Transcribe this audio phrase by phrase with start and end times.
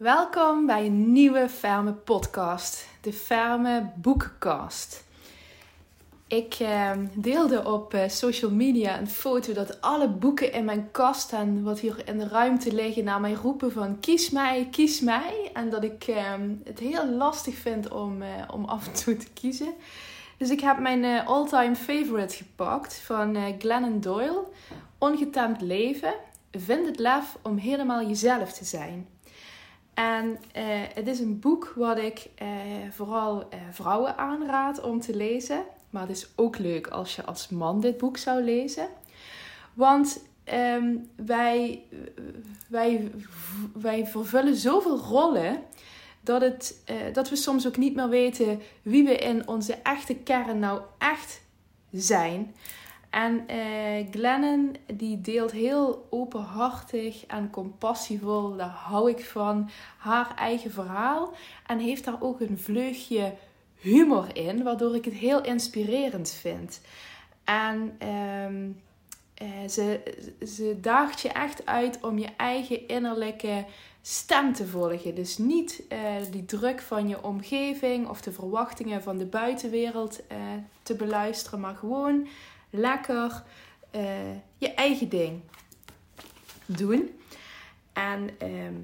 [0.00, 5.04] Welkom bij een nieuwe Ferme podcast, de Ferme Boekencast.
[6.26, 11.32] Ik eh, deelde op eh, social media een foto dat alle boeken in mijn kast
[11.32, 15.50] en wat hier in de ruimte liggen naar mij roepen van kies mij, kies mij.
[15.52, 19.30] En dat ik eh, het heel lastig vind om, eh, om af en toe te
[19.32, 19.74] kiezen.
[20.40, 24.44] Dus ik heb mijn eh, all-time favorite gepakt van eh, Glennon Doyle.
[24.98, 26.14] Ongetemd leven.
[26.50, 29.08] Vind het lef om helemaal jezelf te zijn.
[30.00, 30.64] En eh,
[30.94, 32.48] het is een boek wat ik eh,
[32.90, 35.64] vooral eh, vrouwen aanraad om te lezen.
[35.90, 38.88] Maar het is ook leuk als je als man dit boek zou lezen.
[39.74, 41.82] Want ehm, wij,
[42.68, 43.12] wij,
[43.72, 45.62] wij vervullen zoveel rollen
[46.20, 46.82] dat, het,
[47.12, 51.42] dat we soms ook niet meer weten wie we in onze echte kern nou echt
[51.92, 52.54] zijn.
[53.10, 60.70] En eh, Glennon die deelt heel openhartig en compassievol, daar hou ik van, haar eigen
[60.70, 61.32] verhaal.
[61.66, 63.34] En heeft daar ook een vleugje
[63.74, 66.80] humor in, waardoor ik het heel inspirerend vind.
[67.44, 68.68] En ehm,
[69.34, 70.00] eh, ze,
[70.46, 73.64] ze daagt je echt uit om je eigen innerlijke
[74.02, 75.14] stem te volgen.
[75.14, 75.98] Dus niet eh,
[76.30, 80.22] die druk van je omgeving of de verwachtingen van de buitenwereld
[80.82, 82.26] te beluisteren, maar gewoon
[82.70, 83.42] lekker
[83.90, 85.40] eh, je eigen ding
[86.66, 87.10] doen.
[87.92, 88.74] En ehm,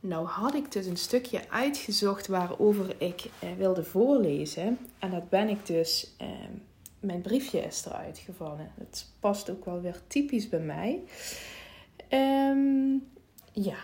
[0.00, 4.78] nou had ik dus een stukje uitgezocht waarover ik eh, wilde voorlezen.
[4.98, 6.52] En dat ben ik dus, ehm,
[7.00, 8.72] mijn briefje is eruit gevallen.
[8.78, 11.02] Het past ook wel weer typisch bij mij.
[12.08, 12.94] Ehm,
[13.52, 13.78] ja,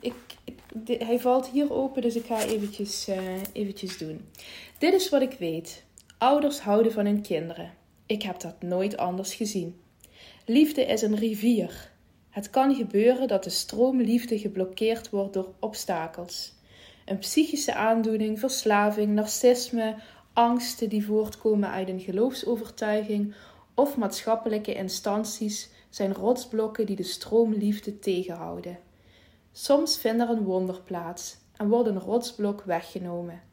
[0.00, 4.28] ik, ik, hij valt hier open, dus ik ga eventjes, eh, eventjes doen.
[4.78, 5.84] Dit is wat ik weet.
[6.18, 7.72] Ouders houden van hun kinderen.
[8.10, 9.80] Ik heb dat nooit anders gezien.
[10.46, 11.90] Liefde is een rivier.
[12.30, 16.52] Het kan gebeuren dat de stroom liefde geblokkeerd wordt door obstakels.
[17.06, 19.96] Een psychische aandoening, verslaving, narcisme,
[20.32, 23.34] angsten die voortkomen uit een geloofsovertuiging
[23.74, 28.78] of maatschappelijke instanties zijn rotsblokken die de stroom liefde tegenhouden.
[29.52, 33.49] Soms vindt er een wonder plaats en wordt een rotsblok weggenomen.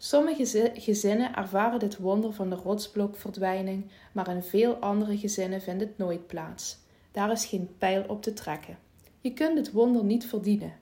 [0.00, 5.82] Sommige zi- gezinnen ervaren dit wonder van de rotsblokverdwijning, maar in veel andere gezinnen vindt
[5.82, 6.78] het nooit plaats.
[7.12, 8.78] Daar is geen pijl op te trekken.
[9.20, 10.72] Je kunt het wonder niet verdienen.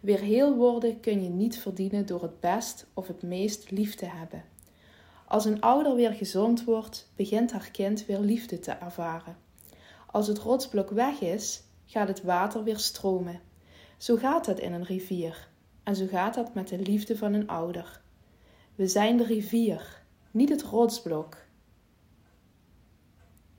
[0.00, 4.06] Weer heel worden kun je niet verdienen door het best of het meest lief te
[4.06, 4.44] hebben.
[5.26, 9.36] Als een ouder weer gezond wordt, begint haar kind weer liefde te ervaren.
[10.06, 13.40] Als het rotsblok weg is, gaat het water weer stromen.
[13.96, 15.48] Zo gaat het in een rivier.
[15.82, 18.02] En zo gaat het met de liefde van een ouder.
[18.74, 21.36] We zijn de rivier, niet het rotsblok.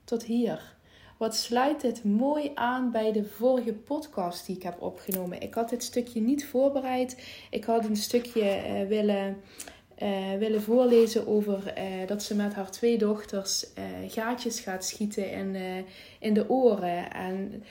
[0.04, 0.76] Tot hier.
[1.16, 5.40] Wat sluit dit mooi aan bij de vorige podcast die ik heb opgenomen.
[5.40, 7.26] Ik had dit stukje niet voorbereid.
[7.50, 9.36] Ik had een stukje eh, willen,
[9.94, 13.66] eh, willen voorlezen over eh, dat ze met haar twee dochters
[14.08, 15.56] gaatjes gaat schieten in,
[16.18, 17.64] in de oren en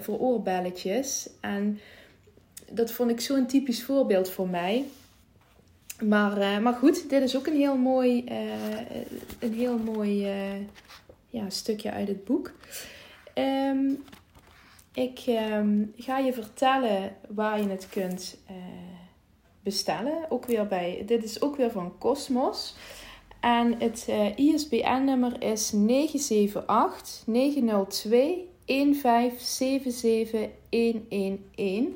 [0.00, 1.30] voor oorbelletjes.
[1.40, 1.80] En
[2.70, 4.84] dat vond ik zo'n typisch voorbeeld voor mij.
[6.04, 8.36] Maar, eh, maar goed, dit is ook een heel mooi, eh,
[9.38, 10.60] een heel mooi eh,
[11.28, 12.52] ja, stukje uit het boek.
[13.34, 13.90] Ehm,
[14.94, 18.38] ik ehm, ga je vertellen waar je het kunt
[19.62, 20.30] bestellen.
[20.30, 22.76] Ook weer bij, dit is ook weer van Cosmos.
[23.40, 31.86] En het ISBN-nummer is 978 902 1577 111.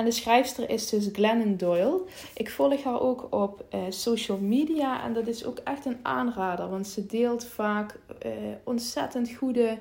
[0.00, 2.00] En de schrijfster is dus Glennon Doyle.
[2.34, 6.68] Ik volg haar ook op eh, social media en dat is ook echt een aanrader,
[6.68, 8.32] want ze deelt vaak eh,
[8.64, 9.78] ontzettend goede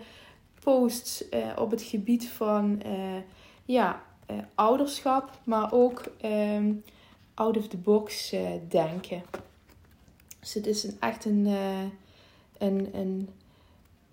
[0.63, 2.81] posts eh, op het gebied van
[3.65, 4.03] ja,
[4.55, 6.73] ouderschap, maar ook ehm,
[7.33, 8.35] out of the box
[8.67, 9.23] denken.
[10.39, 11.45] Dus het is een, echt een,
[12.57, 13.29] een, een,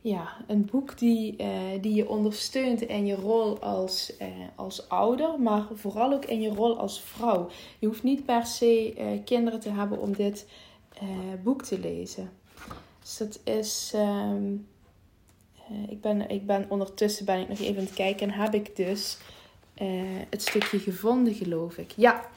[0.08, 1.48] ja, een boek die, eh,
[1.80, 6.48] die je ondersteunt in je rol als, eh, als ouder, maar vooral ook in je
[6.48, 7.48] rol als vrouw.
[7.78, 10.46] Je hoeft niet per se eh, kinderen te hebben om dit
[11.42, 12.30] boek te lezen.
[13.00, 13.90] Dus dat is.
[13.94, 14.54] ehm,
[15.68, 18.54] eh, ik, ben, ik ben ondertussen ben ik nog even aan het kijken en heb
[18.54, 19.18] ik dus
[20.28, 21.92] het stukje gevonden, geloof ik.
[21.96, 22.28] Ja,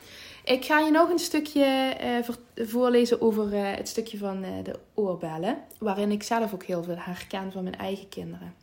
[0.50, 4.80] ik ga je nog een stukje eh, voorlezen over eh, het stukje van eh, de
[4.94, 8.56] oorbellen, waarin ik zelf ook heel veel herken van mijn eigen kinderen.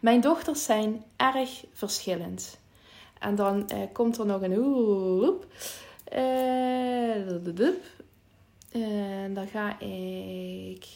[0.00, 2.58] Mijn dochters zijn erg verschillend.
[3.18, 4.52] En dan komt er nog een.
[8.70, 10.86] En dan ga ik.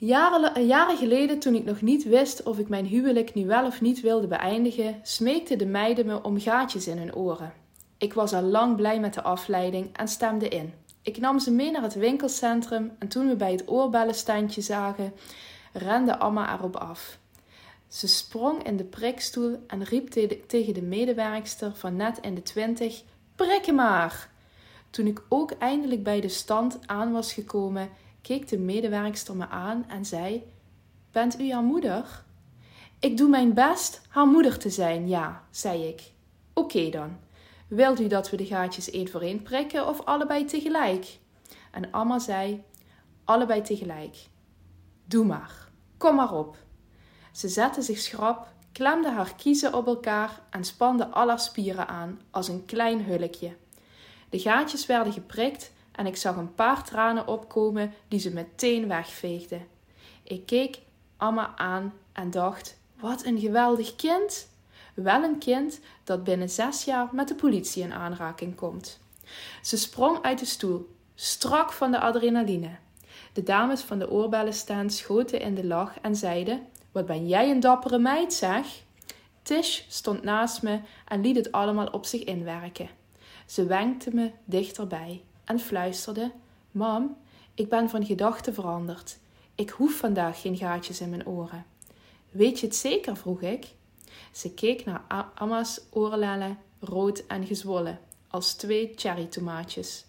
[0.00, 3.80] Jaren, jaren geleden, toen ik nog niet wist of ik mijn huwelijk nu wel of
[3.80, 7.52] niet wilde beëindigen, smeekten de meiden me om gaatjes in hun oren.
[7.96, 10.72] Ik was al lang blij met de afleiding en stemde in.
[11.02, 15.12] Ik nam ze mee naar het winkelcentrum en toen we bij het oorbellenstandje zagen,
[15.72, 17.18] rende Amma erop af.
[17.88, 20.08] Ze sprong in de prikstoel en riep
[20.46, 23.02] tegen de medewerkster van net in de twintig:
[23.34, 24.30] Prik maar!
[24.90, 27.88] Toen ik ook eindelijk bij de stand aan was gekomen,
[28.22, 30.42] keek de medewerkster me aan en zei:
[31.12, 32.24] Bent u haar moeder?
[32.98, 36.12] Ik doe mijn best haar moeder te zijn, ja, zei ik.
[36.52, 37.16] Oké dan.
[37.68, 41.18] Wilt u dat we de gaatjes één voor één prikken of allebei tegelijk?
[41.70, 42.62] En Amma zei:
[43.24, 44.16] Allebei tegelijk.
[45.04, 46.56] Doe maar, kom maar op.
[47.32, 52.48] Ze zette zich schrap, klemde haar kiezen op elkaar en spande alle spieren aan, als
[52.48, 53.56] een klein hulkje.
[54.28, 59.60] De gaatjes werden geprikt en ik zag een paar tranen opkomen die ze meteen wegveegde.
[60.22, 60.78] Ik keek
[61.16, 64.48] Amma aan en dacht: wat een geweldig kind!
[64.94, 69.00] Wel een kind dat binnen zes jaar met de politie in aanraking komt.
[69.62, 72.70] Ze sprong uit de stoel, strak van de adrenaline.
[73.32, 77.60] De dames van de oorbellenstand schoten in de lach en zeiden: Wat ben jij een
[77.60, 78.66] dappere meid, zeg?
[79.42, 82.88] Tish stond naast me en liet het allemaal op zich inwerken.
[83.46, 86.32] Ze wenkte me dichterbij en fluisterde:
[86.70, 87.16] Mam,
[87.54, 89.18] ik ben van gedachten veranderd.
[89.54, 91.66] Ik hoef vandaag geen gaatjes in mijn oren.
[92.30, 93.16] Weet je het zeker?
[93.16, 93.66] vroeg ik.
[94.32, 100.04] Ze keek naar Amma's oorlellen, rood en gezwollen, als twee cherrytomaatjes.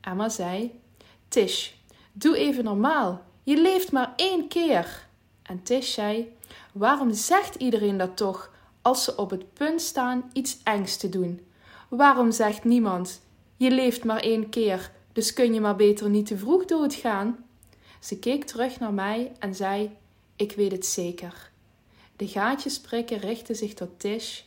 [0.00, 0.80] Emma zei:
[1.28, 1.70] Tish,
[2.12, 3.22] doe even normaal.
[3.42, 5.06] Je leeft maar één keer.
[5.42, 6.36] En Tish zei:
[6.72, 8.50] Waarom zegt iedereen dat toch
[8.82, 11.46] als ze op het punt staan iets engs te doen?
[11.88, 13.20] Waarom zegt niemand:
[13.56, 17.44] Je leeft maar één keer, dus kun je maar beter niet te vroeg doodgaan?
[18.00, 19.96] Ze keek terug naar mij en zei:
[20.36, 21.50] Ik weet het zeker.
[22.16, 24.40] De gaatjes prikken richtten zich tot Tish.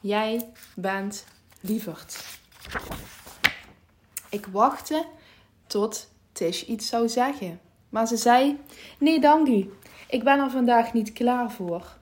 [0.00, 1.24] Jij bent
[1.60, 2.38] lieverd.
[4.28, 5.04] Ik wachtte
[5.66, 7.60] tot Tish iets zou zeggen.
[7.88, 8.58] Maar ze zei:
[8.98, 9.72] Nee, dank u.
[10.08, 11.96] Ik ben er vandaag niet klaar voor.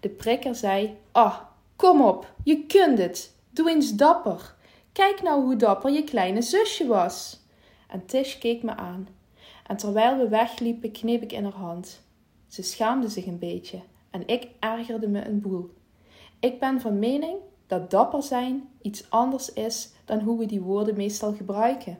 [0.00, 1.38] De prikker zei: Oh,
[1.76, 3.32] kom op, je kunt het.
[3.50, 4.56] Doe eens dapper.
[4.92, 7.40] Kijk nou hoe dapper je kleine zusje was.
[7.88, 9.08] En Tish keek me aan.
[9.66, 12.02] En terwijl we wegliepen, kneep ik in haar hand.
[12.46, 13.80] Ze schaamde zich een beetje
[14.10, 15.70] en ik ergerde me een boel.
[16.40, 17.36] Ik ben van mening
[17.66, 21.98] dat dapper zijn iets anders is dan hoe we die woorden meestal gebruiken.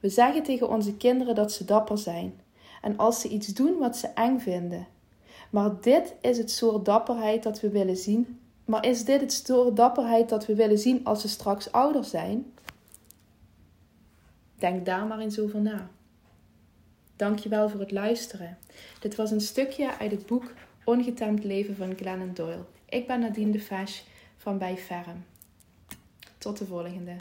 [0.00, 2.40] We zeggen tegen onze kinderen dat ze dapper zijn,
[2.82, 4.86] en als ze iets doen wat ze eng vinden.
[5.50, 8.40] Maar dit is het soort dapperheid dat we willen zien.
[8.68, 12.52] Maar is dit het soort dapperheid dat we willen zien als ze straks ouder zijn?
[14.54, 15.90] Denk daar maar eens over na.
[17.16, 18.58] Dankjewel voor het luisteren.
[19.00, 20.52] Dit was een stukje uit het boek
[20.84, 22.64] Ongetemd leven van Glennon Doyle.
[22.88, 24.02] Ik ben Nadine de Fesch
[24.36, 25.24] van Bij Ferm.
[26.38, 27.16] Tot de volgende.